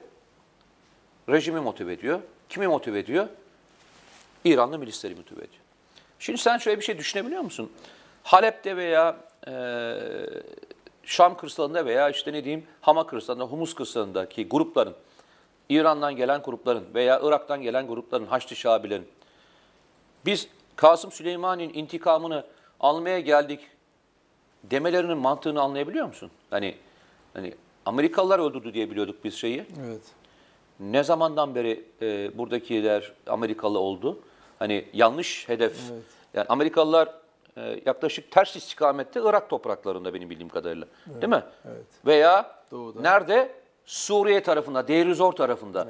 Rejimi 1.30 1.60
motive 1.60 1.94
ediyor. 1.94 2.20
Kimi 2.50 2.68
motive 2.68 3.00
ediyor? 3.00 3.28
İranlı 4.46 4.80
milisleri 4.80 5.16
motive 5.16 5.40
ediyor. 5.40 5.62
Şimdi 6.20 6.38
sen 6.38 6.58
şöyle 6.58 6.80
bir 6.80 6.86
şey 6.86 6.98
düşünebiliyor 6.98 7.42
musun? 7.42 7.72
Halep'te 8.24 8.78
veya 8.78 9.18
e, 9.48 9.54
Şam 11.04 11.38
kırsalında 11.38 11.86
veya 11.86 12.10
işte 12.10 12.34
ne 12.34 12.44
diyeyim 12.44 12.68
Hama 12.82 13.08
kırsalında, 13.08 13.44
Humus 13.44 13.76
kırsalındaki 13.76 14.48
grupların, 14.48 14.96
İran'dan 15.70 16.16
gelen 16.16 16.42
grupların 16.42 16.86
veya 16.94 17.20
Irak'tan 17.24 17.62
gelen 17.62 17.88
grupların, 17.88 18.26
Haçlı 18.26 18.56
Şabilerin, 18.56 19.08
biz 20.26 20.48
Kasım 20.76 21.12
Süleyman'ın 21.12 21.60
intikamını 21.74 22.46
almaya 22.80 23.20
geldik 23.20 23.60
demelerinin 24.64 25.18
mantığını 25.18 25.62
anlayabiliyor 25.62 26.08
musun? 26.08 26.32
Hani 26.50 26.76
hani 27.34 27.56
Amerikalılar 27.86 28.40
öldürdü 28.40 28.74
diye 28.74 28.92
biliyorduk 28.92 29.24
biz 29.24 29.34
şeyi. 29.34 29.66
Evet. 29.86 30.02
Ne 30.80 31.04
zamandan 31.04 31.56
beri 31.56 31.86
e, 32.02 32.38
buradakiler 32.38 33.12
Amerikalı 33.28 33.80
oldu? 33.80 34.20
Hani 34.60 34.86
yanlış 34.94 35.50
hedef. 35.50 35.78
Yani 36.34 36.46
Amerikalılar 36.50 37.10
e, 37.58 37.82
yaklaşık 37.86 38.32
ters 38.32 38.56
istikamette 38.56 39.20
Irak 39.24 39.50
topraklarında 39.50 40.14
benim 40.14 40.30
bildiğim 40.30 40.50
kadarıyla. 40.50 40.88
Değil 41.08 41.30
mi? 41.34 41.44
evet. 41.66 41.86
Veya 42.06 42.56
Doğuda. 42.72 43.02
nerede? 43.02 43.52
Suriye 43.86 44.44
tarafında, 44.44 44.88
Deir 44.88 45.08
ez-Zor 45.08 45.34
tarafında. 45.34 45.88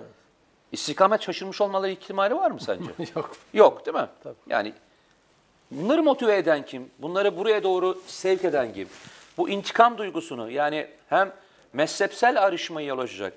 İstikamet 0.72 1.22
şaşırmış 1.22 1.62
olmaları 1.62 1.92
ihtimali 1.92 2.36
var 2.36 2.52
mı 2.52 2.60
sence? 2.60 2.92
Yok. 3.16 3.32
Yok 3.54 3.86
değil 3.86 3.98
mi? 3.98 4.08
Tabii. 4.24 4.36
Yani 4.50 4.74
bunları 5.72 6.04
motive 6.04 6.38
eden 6.38 6.66
kim? 6.66 6.90
Bunları 7.00 7.38
buraya 7.38 7.64
doğru 7.64 8.02
sevk 8.08 8.46
eden 8.46 8.74
kim? 8.74 8.88
Bu 9.38 9.50
intikam 9.50 9.98
duygusunu 9.98 10.52
yani 10.52 10.88
hem 11.10 11.34
mezhepsel 11.74 12.44
ayrışmayı 12.44 12.88
yol 12.88 13.00
açacak 13.00 13.34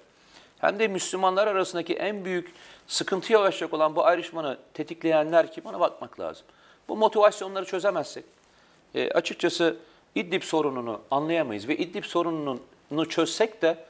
hem 0.59 0.79
de 0.79 0.89
Müslümanlar 0.89 1.47
arasındaki 1.47 1.95
en 1.95 2.25
büyük 2.25 2.53
sıkıntıya 2.87 3.39
yol 3.39 3.47
açacak 3.47 3.75
olan 3.75 3.97
bu 3.97 4.05
ayrışmanı 4.05 4.59
tetikleyenler 4.75 5.53
kim? 5.53 5.67
Ona 5.67 5.81
bakmak 5.81 6.21
lazım. 6.21 6.47
Bu 6.89 6.97
motivasyonları 6.97 7.65
çözemezsek 7.65 8.25
e, 8.95 9.11
açıkçası 9.11 9.77
İdlib 10.15 10.43
sorununu 10.43 11.01
anlayamayız 11.11 11.69
ve 11.69 11.77
İdlib 11.77 12.05
sorununu 12.05 13.09
çözsek 13.09 13.63
de 13.63 13.85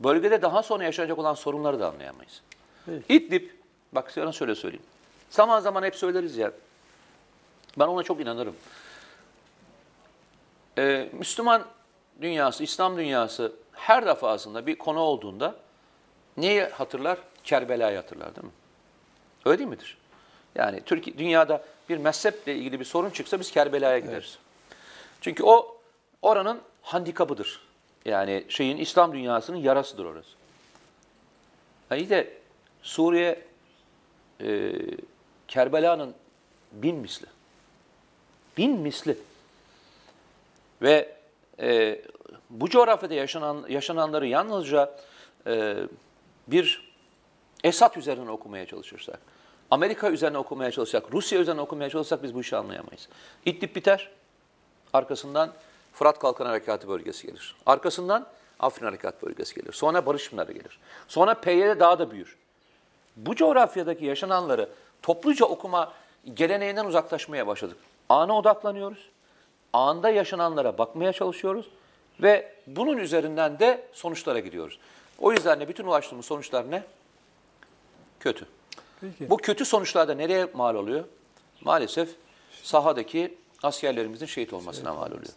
bölgede 0.00 0.42
daha 0.42 0.62
sonra 0.62 0.84
yaşanacak 0.84 1.18
olan 1.18 1.34
sorunları 1.34 1.80
da 1.80 1.88
anlayamayız. 1.88 2.42
Peki. 2.86 3.14
İdlib, 3.14 3.50
bak 3.92 4.10
sana 4.10 4.32
şöyle 4.32 4.54
söyleyeyim. 4.54 4.84
Zaman 5.30 5.60
zaman 5.60 5.82
hep 5.82 5.96
söyleriz 5.96 6.36
ya, 6.36 6.52
ben 7.78 7.86
ona 7.86 8.02
çok 8.02 8.20
inanırım. 8.20 8.56
Ee, 10.78 11.08
Müslüman 11.12 11.64
dünyası, 12.20 12.64
İslam 12.64 12.96
dünyası 12.96 13.52
her 13.82 14.06
defasında 14.06 14.66
bir 14.66 14.78
konu 14.78 15.00
olduğunda 15.00 15.56
neyi 16.36 16.62
hatırlar? 16.62 17.18
Kerbela'yı 17.44 17.96
hatırlar 17.96 18.36
değil 18.36 18.46
mi? 18.46 18.52
Öyle 19.44 19.58
değil 19.58 19.70
midir? 19.70 19.98
Yani 20.54 20.80
Türkiye, 20.84 21.18
dünyada 21.18 21.64
bir 21.88 21.96
mezheple 21.96 22.54
ilgili 22.54 22.80
bir 22.80 22.84
sorun 22.84 23.10
çıksa 23.10 23.40
biz 23.40 23.50
Kerbela'ya 23.50 23.98
gideriz. 23.98 24.38
Çünkü 25.20 25.42
o 25.42 25.76
oranın 26.22 26.60
handikapıdır. 26.82 27.60
Yani 28.04 28.44
şeyin 28.48 28.76
İslam 28.76 29.12
dünyasının 29.12 29.56
yarasıdır 29.56 30.04
orası. 30.04 30.30
İyi 31.96 32.10
de 32.10 32.32
Suriye 32.82 33.44
e, 34.40 34.72
Kerbela'nın 35.48 36.14
bin 36.72 36.96
misli. 36.96 37.26
Bin 38.56 38.78
misli. 38.78 39.18
Ve 40.82 41.16
e, 41.60 42.02
bu 42.52 42.68
coğrafyada 42.68 43.14
yaşanan 43.14 43.64
yaşananları 43.68 44.26
yalnızca 44.26 44.94
e, 45.46 45.76
bir 46.46 46.92
Esad 47.64 47.96
üzerine 47.96 48.30
okumaya 48.30 48.66
çalışırsak, 48.66 49.20
Amerika 49.70 50.10
üzerine 50.10 50.38
okumaya 50.38 50.70
çalışsak, 50.70 51.12
Rusya 51.12 51.40
üzerine 51.40 51.60
okumaya 51.60 51.90
çalışsak 51.90 52.22
biz 52.22 52.34
bu 52.34 52.40
işi 52.40 52.56
anlayamayız. 52.56 53.08
İdlib 53.46 53.76
biter, 53.76 54.10
arkasından 54.92 55.52
Fırat 55.92 56.18
Kalkan 56.18 56.46
Harekatı 56.46 56.88
bölgesi 56.88 57.26
gelir. 57.26 57.56
Arkasından 57.66 58.26
Afrin 58.60 58.86
Harekat 58.86 59.22
bölgesi 59.22 59.54
gelir. 59.54 59.72
Sonra 59.72 60.06
Barış 60.06 60.30
Pınarı 60.30 60.52
gelir. 60.52 60.78
Sonra 61.08 61.34
PYD 61.34 61.80
daha 61.80 61.98
da 61.98 62.10
büyür. 62.10 62.36
Bu 63.16 63.36
coğrafyadaki 63.36 64.04
yaşananları 64.04 64.68
topluca 65.02 65.46
okuma 65.46 65.92
geleneğinden 66.34 66.86
uzaklaşmaya 66.86 67.46
başladık. 67.46 67.76
Ana 68.08 68.38
odaklanıyoruz. 68.38 69.08
Anda 69.72 70.10
yaşananlara 70.10 70.78
bakmaya 70.78 71.12
çalışıyoruz 71.12 71.66
ve 72.22 72.52
bunun 72.66 72.98
üzerinden 72.98 73.58
de 73.58 73.84
sonuçlara 73.92 74.38
gidiyoruz. 74.40 74.78
O 75.18 75.32
yüzden 75.32 75.60
de 75.60 75.68
bütün 75.68 75.84
ulaştığımız 75.84 76.26
sonuçlar 76.26 76.70
ne? 76.70 76.82
Kötü. 78.20 78.46
Peki. 79.00 79.30
Bu 79.30 79.36
kötü 79.36 79.64
sonuçlar 79.64 80.08
da 80.08 80.14
nereye 80.14 80.46
mal 80.54 80.74
oluyor? 80.74 81.04
Maalesef 81.60 82.08
sahadaki 82.62 83.34
askerlerimizin 83.62 84.26
şehit 84.26 84.52
olmasına 84.52 84.94
mal 84.94 85.06
oluyor. 85.10 85.32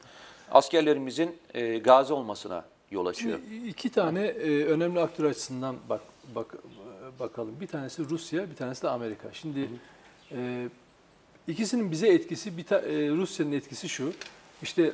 Askerlerimizin 0.51 1.37
e, 1.53 1.77
gazi 1.77 2.13
olmasına 2.13 2.65
yol 2.91 3.05
açıyor. 3.05 3.39
İki 3.67 3.89
tane 3.89 4.25
e, 4.25 4.65
önemli 4.65 4.99
aktör 4.99 5.25
açısından 5.25 5.75
bak, 5.89 6.01
bak 6.35 6.55
e, 6.55 7.19
bakalım. 7.19 7.55
Bir 7.61 7.67
tanesi 7.67 8.09
Rusya, 8.09 8.49
bir 8.49 8.55
tanesi 8.55 8.83
de 8.83 8.89
Amerika. 8.89 9.27
Şimdi 9.33 9.69
e, 10.31 10.67
ikisinin 11.47 11.91
bize 11.91 12.07
etkisi, 12.07 12.57
bir 12.57 12.63
ta- 12.63 12.79
e, 12.81 13.09
Rusya'nın 13.09 13.51
etkisi 13.51 13.89
şu. 13.89 14.13
İşte 14.61 14.93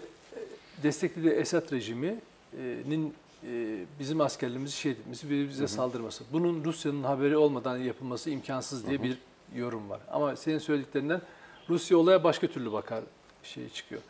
desteklediği 0.83 1.33
Esad 1.33 1.71
rejiminin 1.71 3.13
e, 3.47 3.77
bizim 4.00 4.21
askerlerimizi 4.21 4.75
şehit 4.75 5.00
etmesi 5.00 5.29
bize 5.29 5.67
saldırması. 5.67 6.23
Bunun 6.33 6.63
Rusya'nın 6.63 7.03
haberi 7.03 7.38
olmadan 7.38 7.77
yapılması 7.77 8.29
imkansız 8.29 8.88
diye 8.88 9.03
bir 9.03 9.17
yorum 9.55 9.89
var. 9.89 10.00
Ama 10.11 10.35
senin 10.35 10.59
söylediklerinden 10.59 11.21
Rusya 11.69 11.97
olaya 11.97 12.23
başka 12.23 12.47
türlü 12.47 12.71
bakar 12.71 13.03
şey 13.43 13.69
çıkıyor. 13.69 14.01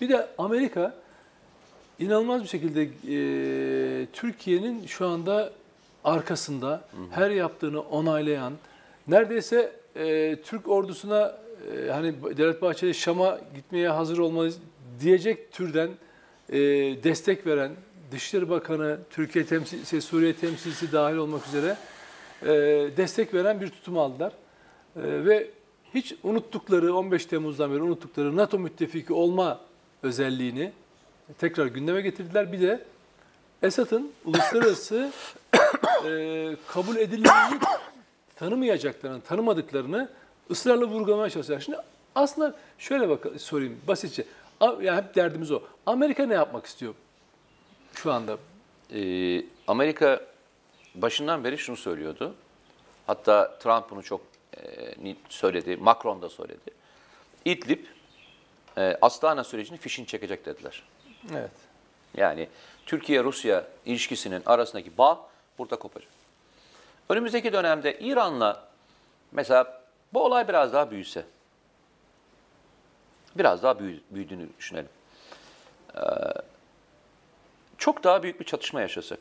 Bir 0.00 0.08
de 0.08 0.28
Amerika 0.38 0.94
inanılmaz 1.98 2.42
bir 2.42 2.48
şekilde 2.48 2.82
e, 2.82 4.06
Türkiye'nin 4.12 4.86
şu 4.86 5.06
anda 5.06 5.52
arkasında 6.04 6.84
her 7.10 7.30
yaptığını 7.30 7.80
onaylayan, 7.80 8.52
neredeyse 9.08 9.72
e, 9.96 10.36
Türk 10.44 10.68
ordusuna 10.68 11.38
e, 11.72 11.90
hani 11.90 12.14
Devlet 12.22 12.62
Bahçeli 12.62 12.94
Şam'a 12.94 13.38
gitmeye 13.54 13.88
hazır 13.88 14.18
olmalıyız 14.18 14.58
diyecek 15.00 15.52
türden 15.52 15.90
e, 16.54 16.58
destek 17.04 17.46
veren 17.46 17.72
Dışişleri 18.12 18.50
Bakanı, 18.50 18.98
Türkiye 19.10 19.46
temsilcisi, 19.46 20.02
Suriye 20.02 20.32
temsilcisi 20.32 20.92
dahil 20.92 21.16
olmak 21.16 21.46
üzere 21.46 21.76
e, 22.42 22.48
destek 22.96 23.34
veren 23.34 23.60
bir 23.60 23.68
tutum 23.68 23.98
aldılar. 23.98 24.32
E, 24.96 25.02
ve 25.02 25.50
hiç 25.94 26.14
unuttukları 26.22 26.94
15 26.94 27.26
Temmuz'dan 27.26 27.72
beri 27.72 27.82
unuttukları 27.82 28.36
NATO 28.36 28.58
müttefiki 28.58 29.12
olma 29.12 29.60
özelliğini 30.02 30.72
tekrar 31.38 31.66
gündeme 31.66 32.00
getirdiler. 32.00 32.52
Bir 32.52 32.60
de 32.60 32.84
Esad'ın 33.62 34.12
uluslararası 34.24 35.12
e, 36.06 36.56
kabul 36.68 36.96
edilirliğini 36.96 37.60
tanımayacaklarını, 38.36 39.20
tanımadıklarını 39.20 40.08
ısrarla 40.50 40.84
vurgulamaya 40.84 41.30
çalışıyorlar. 41.30 41.64
Şimdi 41.64 41.78
aslında 42.14 42.54
şöyle 42.78 43.08
bak 43.08 43.26
sorayım 43.38 43.76
basitçe. 43.88 44.24
A- 44.60 44.76
Yani 44.82 44.96
hep 45.02 45.14
derdimiz 45.14 45.52
o. 45.52 45.62
Amerika 45.86 46.26
ne 46.26 46.34
yapmak 46.34 46.66
istiyor 46.66 46.94
şu 47.94 48.12
anda? 48.12 48.38
Ee, 48.94 49.42
Amerika 49.68 50.20
başından 50.94 51.44
beri 51.44 51.58
şunu 51.58 51.76
söylüyordu. 51.76 52.34
Hatta 53.06 53.58
Trump 53.58 53.90
bunu 53.90 54.02
çok 54.02 54.20
e, 54.56 55.14
söyledi, 55.28 55.76
Macron 55.76 56.22
da 56.22 56.28
söyledi. 56.28 56.70
İdlib, 57.44 57.84
e, 58.78 58.98
Astana 59.00 59.44
sürecini 59.44 59.78
fişini 59.78 60.06
çekecek 60.06 60.46
dediler. 60.46 60.82
Evet. 61.32 61.50
Yani 62.16 62.48
Türkiye-Rusya 62.86 63.64
ilişkisinin 63.86 64.42
arasındaki 64.46 64.98
bağ 64.98 65.26
burada 65.58 65.76
kopacak. 65.76 66.10
Önümüzdeki 67.08 67.52
dönemde 67.52 67.98
İran'la 67.98 68.68
mesela 69.32 69.82
bu 70.12 70.24
olay 70.24 70.48
biraz 70.48 70.72
daha 70.72 70.90
büyüse, 70.90 71.24
biraz 73.38 73.62
daha 73.62 73.78
büyü- 73.78 74.00
büyüdüğünü 74.10 74.48
düşünelim. 74.58 74.88
Ee, 75.96 76.00
çok 77.78 78.04
daha 78.04 78.22
büyük 78.22 78.40
bir 78.40 78.44
çatışma 78.44 78.80
yaşasak. 78.80 79.18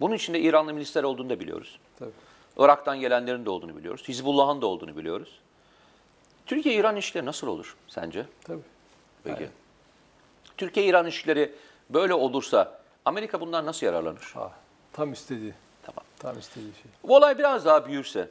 Bunun 0.00 0.14
içinde 0.14 0.40
İranlı 0.40 0.74
milisler 0.74 1.02
olduğunu 1.04 1.30
da 1.30 1.40
biliyoruz. 1.40 1.78
Tabii. 1.98 2.10
Irak'tan 2.58 3.00
gelenlerin 3.00 3.44
de 3.44 3.50
olduğunu 3.50 3.76
biliyoruz. 3.76 4.08
Hizbullah'ın 4.08 4.62
da 4.62 4.66
olduğunu 4.66 4.96
biliyoruz. 4.96 5.38
Türkiye-İran 6.46 6.94
ilişkileri 6.94 7.26
nasıl 7.26 7.46
olur 7.46 7.76
sence? 7.88 8.26
Tabii. 8.44 8.62
Peki. 9.24 9.48
Türkiye-İran 10.56 11.04
ilişkileri 11.04 11.52
böyle 11.90 12.14
olursa 12.14 12.80
Amerika 13.04 13.40
bundan 13.40 13.66
nasıl 13.66 13.86
yararlanır? 13.86 14.32
Ah, 14.36 14.50
tam 14.92 15.12
istediği. 15.12 15.54
Tamam. 15.82 16.04
Tam 16.18 16.38
istediği 16.38 16.72
şey. 16.74 16.84
Bu 17.02 17.16
olay 17.16 17.38
biraz 17.38 17.64
daha 17.64 17.86
büyürse, 17.86 18.28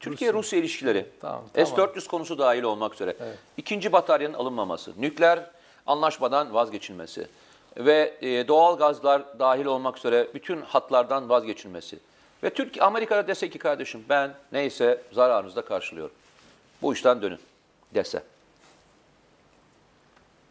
Türkiye-Rusya 0.00 0.58
ilişkileri, 0.58 1.06
Tamam, 1.20 1.44
tamam. 1.54 1.68
S-400 1.68 2.08
konusu 2.08 2.38
dahil 2.38 2.62
olmak 2.62 2.94
üzere, 2.94 3.16
Evet. 3.20 3.38
ikinci 3.56 3.92
bataryanın 3.92 4.34
alınmaması, 4.34 4.92
nükleer 4.98 5.50
anlaşmadan 5.86 6.54
vazgeçilmesi 6.54 7.26
ve 7.76 8.14
e, 8.22 8.48
doğal 8.48 8.78
gazlar 8.78 9.38
dahil 9.38 9.64
olmak 9.64 9.98
üzere 9.98 10.28
bütün 10.34 10.60
hatlardan 10.60 11.28
vazgeçilmesi 11.28 11.98
ve 12.42 12.50
Türkiye 12.50 12.84
Amerika'da 12.84 13.26
dese 13.28 13.50
ki 13.50 13.58
kardeşim 13.58 14.04
ben 14.08 14.34
neyse 14.52 15.02
zararınızda 15.12 15.64
karşılıyorum. 15.64 16.14
Bu 16.82 16.92
işten 16.94 17.22
dönün 17.22 17.38
dese. 17.94 18.22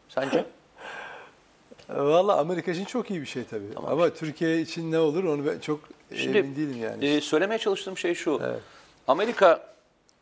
Sence? 0.09 0.45
Valla 1.89 2.37
Amerika 2.37 2.71
için 2.71 2.85
çok 2.85 3.11
iyi 3.11 3.21
bir 3.21 3.25
şey 3.25 3.43
tabii. 3.43 3.65
Ama 3.75 4.09
Türkiye 4.09 4.61
için 4.61 4.91
ne 4.91 4.99
olur 4.99 5.23
onu 5.23 5.45
ben 5.45 5.59
çok 5.59 5.79
Şimdi, 6.15 6.37
emin 6.37 6.55
değilim 6.55 6.77
yani. 6.83 7.05
e, 7.05 7.21
söylemeye 7.21 7.59
çalıştığım 7.59 7.97
şey 7.97 8.15
şu. 8.15 8.41
Evet. 8.43 8.59
Amerika 9.07 9.73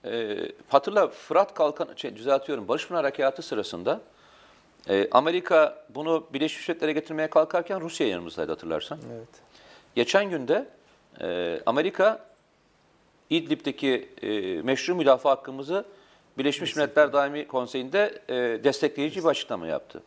e, 0.05 0.37
hatırla 0.69 1.07
Fırat 1.07 1.53
Kalkan 1.53 1.87
şey, 1.95 2.15
düzeltiyorum 2.15 2.67
Barış 2.67 2.87
Pınar 2.87 3.03
Harekatı 3.03 3.41
sırasında 3.41 4.01
e, 4.89 5.07
Amerika 5.11 5.85
bunu 5.89 6.27
Birleşmiş 6.33 6.69
Milletler'e 6.69 6.91
getirmeye 6.91 7.29
kalkarken 7.29 7.81
Rusya 7.81 8.07
yanımızdaydı 8.07 8.51
hatırlarsan. 8.51 8.99
evet. 9.15 9.27
Geçen 9.95 10.29
günde 10.29 10.67
e, 11.21 11.59
Amerika 11.65 12.25
İdlib'deki 13.29 14.09
e, 14.21 14.61
meşru 14.61 14.95
müdafaa 14.95 15.31
hakkımızı 15.31 15.85
Birleşmiş 16.37 16.75
Milletler 16.75 17.13
Daimi 17.13 17.47
Konseyi'nde 17.47 18.21
e, 18.29 18.33
destekleyici 18.63 19.23
bir 19.23 19.29
açıklama 19.29 19.67
yaptı. 19.67 20.03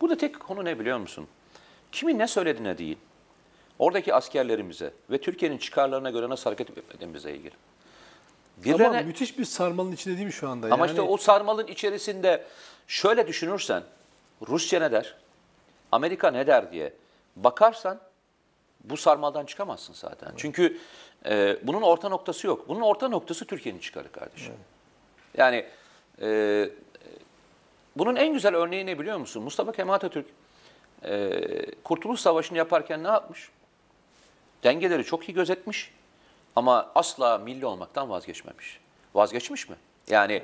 Burada 0.00 0.16
tek 0.16 0.40
konu 0.40 0.64
ne 0.64 0.78
biliyor 0.78 0.98
musun? 0.98 1.28
Kimin 1.92 2.18
ne 2.18 2.26
söylediğine 2.26 2.78
değil, 2.78 2.96
oradaki 3.78 4.14
askerlerimize 4.14 4.92
ve 5.10 5.18
Türkiye'nin 5.18 5.58
çıkarlarına 5.58 6.10
göre 6.10 6.28
nasıl 6.28 6.44
hareket 6.44 6.78
etmediğimize 6.78 7.32
ilgili. 7.32 7.54
Ama 8.66 8.78
Birilerine, 8.78 9.02
müthiş 9.02 9.38
bir 9.38 9.44
sarmalın 9.44 9.92
içinde 9.92 10.14
değil 10.14 10.26
mi 10.26 10.32
şu 10.32 10.48
anda? 10.48 10.66
ama 10.66 10.86
yani, 10.86 10.90
işte 10.90 11.02
o 11.02 11.16
sarmalın 11.16 11.66
içerisinde 11.66 12.44
şöyle 12.86 13.26
düşünürsen, 13.26 13.82
Rusya 14.48 14.80
ne 14.80 14.92
der, 14.92 15.14
Amerika 15.92 16.30
ne 16.30 16.46
der 16.46 16.72
diye 16.72 16.92
bakarsan 17.36 18.00
bu 18.84 18.96
sarmaldan 18.96 19.46
çıkamazsın 19.46 19.94
zaten. 19.94 20.32
Çünkü 20.36 20.78
e, 21.26 21.56
bunun 21.62 21.82
orta 21.82 22.08
noktası 22.08 22.46
yok. 22.46 22.68
Bunun 22.68 22.80
orta 22.80 23.08
noktası 23.08 23.44
Türkiye'nin 23.44 23.80
çıkarı 23.80 24.12
kardeşim. 24.12 24.54
Yani 25.36 25.66
e, 26.22 26.70
bunun 27.96 28.16
en 28.16 28.32
güzel 28.32 28.54
örneği 28.54 28.86
ne 28.86 28.98
biliyor 28.98 29.18
musun? 29.18 29.42
Mustafa 29.42 29.72
Kemal 29.72 29.94
Atatürk 29.94 30.26
e, 31.04 31.40
Kurtuluş 31.84 32.20
Savaşı'nı 32.20 32.58
yaparken 32.58 33.04
ne 33.04 33.08
yapmış? 33.08 33.50
Dengeleri 34.64 35.04
çok 35.04 35.28
iyi 35.28 35.32
gözetmiş 35.34 35.94
ama 36.56 36.90
asla 36.94 37.38
milli 37.38 37.66
olmaktan 37.66 38.10
vazgeçmemiş. 38.10 38.80
Vazgeçmiş 39.14 39.68
mi? 39.68 39.76
Yani 40.10 40.42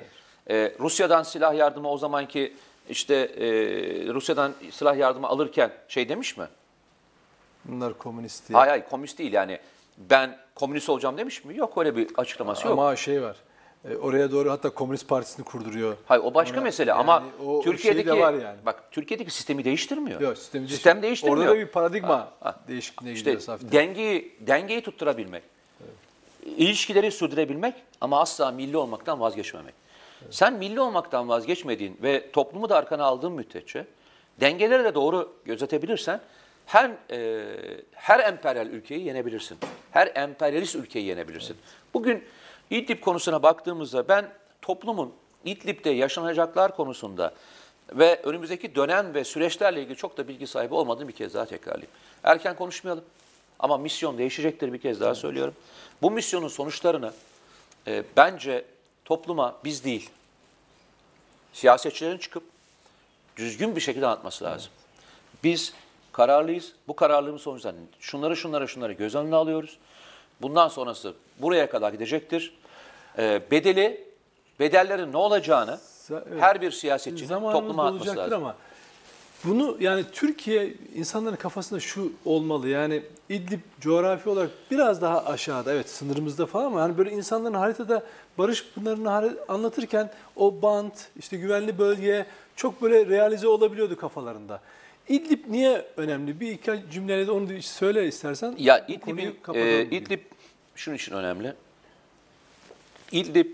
e, 0.51 0.73
Rusya'dan 0.81 1.23
silah 1.23 1.55
yardımı 1.55 1.91
o 1.91 1.99
zamanki 1.99 2.53
işte 2.89 3.15
e, 3.15 3.45
Rusya'dan 4.15 4.53
silah 4.71 4.97
yardımı 4.97 5.27
alırken 5.29 5.71
şey 5.89 6.09
demiş 6.09 6.37
mi? 6.37 6.45
Bunlar 7.65 7.99
komünist 7.99 8.49
diye. 8.49 8.59
Hayır 8.59 8.71
hayır 8.71 8.85
komünist 8.91 9.19
değil 9.19 9.33
yani 9.33 9.59
ben 9.99 10.39
komünist 10.55 10.89
olacağım 10.89 11.19
demiş 11.19 11.45
mi? 11.45 11.57
Yok 11.57 11.79
öyle 11.79 11.97
bir 11.97 12.09
açıklaması 12.17 12.67
yok. 12.67 12.73
Ama 12.79 12.97
şey 12.97 13.23
var. 13.23 13.37
e, 13.91 13.97
Oraya 13.97 14.31
doğru 14.33 14.51
hatta 14.51 14.71
Komünist 14.71 15.09
Partisini 15.09 15.45
kurduruyor. 15.45 15.97
Hayır 16.07 16.23
o 16.25 16.35
başka 16.35 16.57
Ona- 16.57 16.65
mesele 16.65 16.91
yani 16.91 17.01
ama 17.01 17.23
o 17.47 17.63
Türkiye'deki 17.63 18.09
şey 18.09 18.21
var 18.21 18.35
yani. 18.35 18.59
bak 18.67 18.85
Türkiye'deki 18.91 19.31
sistemi 19.31 19.65
değiştirmiyor. 19.65 20.21
Yok, 20.21 20.39
sistemi, 20.39 20.69
Sistem 20.69 21.03
değiştirmiyor. 21.03 21.39
Orada 21.47 21.51
da 21.55 21.59
bir 21.59 21.67
paradigma 21.67 22.09
Ha, 22.19 22.33
ha. 22.41 22.57
değişikliğine 22.69 23.17
İşte 23.17 23.35
gidiyor 23.35 23.59
dengeyi 23.73 24.37
dengeyi 24.41 24.83
tutturabilmek. 24.83 25.43
İlişkileri 26.45 27.11
sürdürebilmek 27.11 27.75
ama 28.01 28.21
asla 28.21 28.51
milli 28.51 28.77
olmaktan 28.77 29.21
vazgeçmemek. 29.21 29.75
Sen 30.31 30.53
milli 30.53 30.81
olmaktan 30.81 31.29
vazgeçmediğin 31.29 31.99
ve 32.03 32.31
toplumu 32.31 32.69
da 32.69 32.77
arkana 32.77 33.05
aldığın 33.05 33.33
müddetçe 33.33 33.87
dengeleri 34.41 34.85
de 34.85 34.95
doğru 34.95 35.33
gözetebilirsen 35.45 36.21
her 36.67 36.91
e, 37.11 37.47
her 37.93 38.21
emperyal 38.21 38.67
ülkeyi 38.67 39.07
yenebilirsin. 39.07 39.59
Her 39.91 40.13
emperyalist 40.15 40.75
ülkeyi 40.75 41.07
yenebilirsin. 41.07 41.57
Bugün 41.95 42.25
İdlib 42.71 43.01
konusuna 43.01 43.43
baktığımızda 43.43 44.09
ben 44.09 44.29
toplumun 44.63 45.13
İdlib'de 45.45 45.91
yaşanacaklar 45.91 46.77
konusunda 46.77 47.35
ve 47.93 48.21
önümüzdeki 48.23 48.75
dönem 48.75 49.15
ve 49.15 49.25
süreçlerle 49.25 49.83
ilgili 49.83 49.97
çok 49.97 50.17
da 50.17 50.29
bilgi 50.29 50.47
sahibi 50.47 50.75
olmadığımı 50.75 51.09
bir 51.09 51.15
kez 51.15 51.35
daha 51.35 51.45
tekrarlayayım. 51.45 51.91
Erken 52.25 52.57
konuşmayalım 52.57 53.05
ama 53.59 53.79
misyon 53.79 54.19
değişecektir 54.19 54.73
bir 54.73 54.79
kez 54.79 55.01
daha 55.01 55.15
söylüyorum. 55.15 55.55
Bu 56.03 56.11
misyonun 56.11 56.49
sonuçlarını 56.49 57.13
e, 57.87 58.05
bence 58.17 58.65
topluma 59.05 59.57
biz 59.65 59.85
değil, 59.85 60.11
siyasetçilerin 61.53 62.19
çıkıp 62.19 62.43
düzgün 63.37 63.77
bir 63.77 63.81
şekilde 63.81 64.07
anlatması 64.07 64.45
lazım. 64.45 64.71
Biz 65.45 65.75
kararlıyız. 66.13 66.73
Bu 66.89 66.97
kararlılığımız 66.97 67.43
sonucunda 67.43 67.75
şunları 68.01 68.37
şunları 68.37 68.69
şunları 68.69 68.93
göz 68.93 69.15
önüne 69.15 69.37
alıyoruz. 69.37 69.79
Bundan 70.43 70.69
sonrası 70.69 71.15
buraya 71.39 71.71
kadar 71.71 71.93
gidecektir. 71.93 72.55
E, 73.19 73.43
bedeli, 73.51 74.05
bedellerin 74.61 75.13
ne 75.13 75.17
olacağını 75.17 75.81
evet. 76.11 76.27
her 76.41 76.61
bir 76.61 76.71
siyasetçinin 76.71 77.29
Zamanımız 77.29 77.61
topluma 77.61 77.91
olacaktır 77.91 78.17
lazım. 78.17 78.45
ama 78.45 78.57
bunu 79.45 79.77
yani 79.81 80.05
Türkiye 80.13 80.75
insanların 80.95 81.37
kafasında 81.37 81.81
şu 81.81 82.13
olmalı. 82.25 82.69
Yani 82.69 83.03
İdlib 83.29 83.61
coğrafi 83.81 84.29
olarak 84.29 84.51
biraz 84.71 85.03
daha 85.03 85.25
aşağıda 85.25 85.73
evet 85.73 85.91
sınırımızda 85.91 86.47
falan 86.47 86.65
ama 86.65 86.81
yani 86.81 86.99
böyle 86.99 87.11
insanların 87.11 87.55
haritada 87.55 88.03
barış 88.39 88.65
hari- 89.05 89.45
anlatırken 89.49 90.11
o 90.37 90.63
bant 90.63 91.09
işte 91.19 91.37
güvenli 91.37 91.79
bölge 91.79 92.27
çok 92.57 92.83
böyle 92.83 93.07
realize 93.07 93.49
olabiliyordu 93.49 93.97
kafalarında. 93.97 94.61
İdlib 95.09 95.45
niye 95.49 95.85
önemli? 95.97 96.41
Bir 96.41 96.51
iki 96.51 96.85
cümleyle 96.93 97.27
de 97.27 97.31
onu 97.31 97.49
da 97.49 97.63
söyle 97.63 98.07
istersen. 98.07 98.55
Ya 98.59 98.87
İdlib'in, 98.89 99.37
e. 99.55 99.83
İdlib 99.83 100.21
şunun 100.75 100.97
için 100.97 101.13
önemli. 101.13 101.55
İdlib 103.13 103.47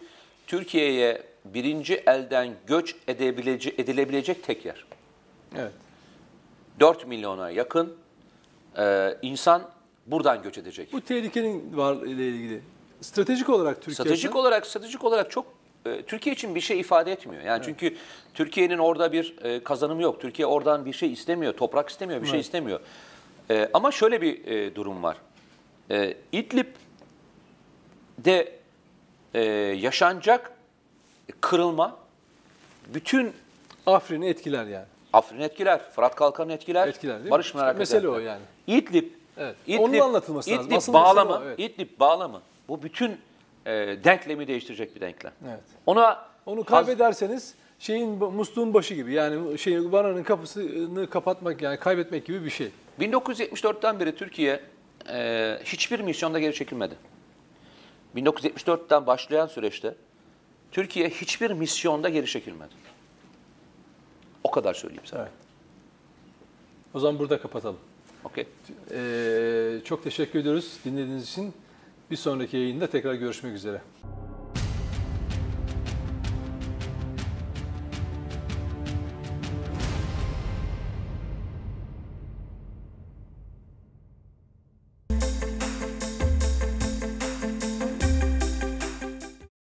Türkiye'ye 0.46 1.22
birinci 1.44 1.94
elden 1.94 2.54
göç 2.66 2.96
edebilecek, 3.08 3.78
edilebilecek 3.78 4.42
tek 4.42 4.64
yer. 4.64 4.84
Evet. 5.56 5.72
4 6.80 7.06
milyona 7.06 7.50
yakın 7.50 7.96
e, 8.78 9.16
insan 9.22 9.62
buradan 10.06 10.42
göç 10.42 10.58
edecek. 10.58 10.92
Bu 10.92 11.00
tehlikenin 11.00 11.76
var 11.76 11.96
ile 11.96 12.28
ilgili. 12.28 12.62
Stratejik 13.00 13.48
olarak 13.48 13.76
Türkiye 13.76 13.94
Stratejik 13.94 14.36
olarak 14.36 14.66
stratejik 14.66 15.04
olarak 15.04 15.30
çok 15.30 15.46
e, 15.86 16.02
Türkiye 16.02 16.34
için 16.34 16.54
bir 16.54 16.60
şey 16.60 16.80
ifade 16.80 17.12
etmiyor. 17.12 17.42
Yani 17.42 17.62
çünkü 17.64 17.96
Türkiye'nin 18.34 18.78
orada 18.78 19.12
bir 19.12 19.36
e, 19.42 19.64
kazanımı 19.64 20.02
yok. 20.02 20.20
Türkiye 20.20 20.46
oradan 20.46 20.84
bir 20.84 20.92
şey 20.92 21.12
istemiyor, 21.12 21.52
toprak 21.52 21.88
istemiyor, 21.88 22.22
bir 22.22 22.26
şey 22.26 22.34
Evet. 22.34 22.44
istemiyor. 22.44 22.80
E, 23.50 23.70
ama 23.74 23.92
şöyle 23.92 24.22
bir 24.22 24.46
e, 24.46 24.74
durum 24.74 25.02
var. 25.02 25.16
E, 25.90 26.16
İdlib'de 26.32 26.72
e, 29.34 29.42
yaşanacak 29.80 30.52
kırılma 31.40 31.96
bütün 32.94 33.32
Afrin'i 33.86 34.26
etkiler 34.28 34.66
yani. 34.66 34.86
Afrin'i 35.12 35.42
etkiler, 35.42 35.90
Fırat 35.90 36.14
Kalkan'ı 36.14 36.52
etkiler, 36.52 36.88
Etkiler 36.88 37.18
değil? 37.18 37.30
Barış 37.30 37.54
Merak 37.54 37.78
mesele 37.78 38.08
o 38.08 38.18
yani. 38.18 38.42
İdlib, 38.66 39.08
Evet. 39.38 39.56
İdlib, 39.66 39.80
Onun 39.80 39.98
anlatılması 39.98 40.50
lazım. 40.50 40.66
İdlib 40.66 40.76
Asıl 40.76 40.92
mesele 40.92 41.04
bağlamı, 41.04 41.32
o, 41.32 41.42
evet. 41.44 41.58
İdlib 41.58 42.00
bağlamı 42.00 42.40
bu 42.68 42.82
bütün 42.82 43.10
e, 43.66 43.70
denklemi 44.04 44.46
değiştirecek 44.46 44.96
bir 44.96 45.00
denklem. 45.00 45.32
Evet. 45.48 45.60
Ona 45.86 46.24
Onu 46.46 46.64
kaybederseniz 46.64 47.54
şeyin 47.78 48.08
musluğun 48.08 48.74
başı 48.74 48.94
gibi 48.94 49.12
yani 49.12 49.58
şey 49.58 49.92
vananın 49.92 50.22
kapısını 50.22 51.10
kapatmak 51.10 51.62
yani 51.62 51.76
kaybetmek 51.76 52.26
gibi 52.26 52.44
bir 52.44 52.50
şey. 52.50 52.70
1974'ten 53.00 54.00
beri 54.00 54.16
Türkiye 54.16 54.60
e, 55.08 55.58
hiçbir 55.64 56.00
misyonda 56.00 56.38
geri 56.38 56.54
çekilmedi. 56.54 56.94
1974'ten 58.16 59.06
başlayan 59.06 59.46
süreçte 59.46 59.94
Türkiye 60.72 61.08
hiçbir 61.08 61.50
misyonda 61.50 62.08
geri 62.08 62.26
çekilmedi. 62.26 62.74
O 64.44 64.50
kadar 64.50 64.74
söyleyeyim 64.74 65.06
sana. 65.06 65.22
Evet. 65.22 65.32
O 66.94 67.00
zaman 67.00 67.18
burada 67.18 67.40
kapatalım. 67.40 67.76
Okey. 68.24 68.46
Ee, 68.90 69.80
çok 69.84 70.04
teşekkür 70.04 70.38
ediyoruz 70.38 70.78
dinlediğiniz 70.84 71.28
için. 71.30 71.54
Bir 72.10 72.16
sonraki 72.16 72.56
yayında 72.56 72.86
tekrar 72.86 73.14
görüşmek 73.14 73.54
üzere. 73.54 73.80